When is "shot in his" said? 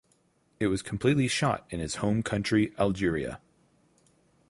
1.27-1.97